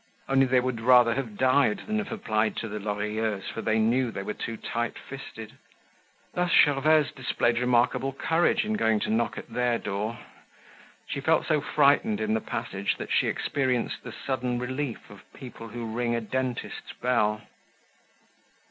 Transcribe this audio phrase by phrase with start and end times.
[0.27, 4.09] Only they would rather have died than have applied to the Lorilleuxs, for they knew
[4.09, 5.59] they were too tight fisted.
[6.33, 10.17] Thus Gervaise displayed remarkable courage in going to knock at their door.
[11.07, 15.67] She felt so frightened in the passage that she experienced the sudden relief of people
[15.67, 17.41] who ring a dentist's bell.